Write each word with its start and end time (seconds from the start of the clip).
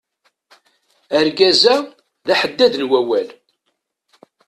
Argaz-a, 1.17 1.75
d 2.25 2.27
aḥeddad 2.33 2.73
n 2.77 2.87
wawal. 2.89 3.27